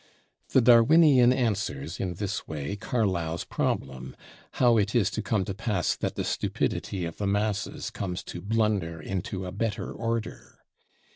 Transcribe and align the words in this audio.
The 0.49 0.61
Darwinian 0.61 1.31
answers 1.31 1.99
in 1.99 2.15
this 2.15 2.47
way 2.47 2.75
Carlyle's 2.75 3.43
problem, 3.43 4.15
how 4.53 4.77
it 4.77 4.95
is 4.95 5.11
to 5.11 5.21
come 5.21 5.45
to 5.45 5.53
pass 5.53 5.95
that 5.95 6.15
the 6.15 6.23
stupidity 6.23 7.05
of 7.05 7.17
the 7.17 7.27
masses 7.27 7.91
comes 7.91 8.23
to 8.23 8.41
blunder 8.41 8.99
into 8.99 9.45
a 9.45 9.51
better 9.51 9.91
order? 9.91 10.57